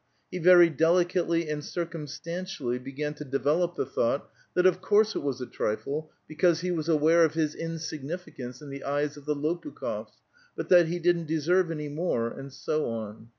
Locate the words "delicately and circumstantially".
0.71-2.79